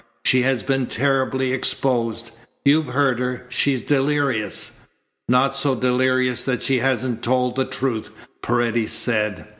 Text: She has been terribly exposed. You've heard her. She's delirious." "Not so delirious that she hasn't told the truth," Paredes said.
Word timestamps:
She 0.25 0.41
has 0.41 0.63
been 0.63 0.87
terribly 0.87 1.53
exposed. 1.53 2.31
You've 2.65 2.87
heard 2.87 3.19
her. 3.19 3.45
She's 3.49 3.83
delirious." 3.83 4.71
"Not 5.29 5.55
so 5.55 5.75
delirious 5.75 6.43
that 6.43 6.63
she 6.63 6.79
hasn't 6.79 7.21
told 7.21 7.55
the 7.55 7.65
truth," 7.65 8.09
Paredes 8.41 8.93
said. 8.93 9.45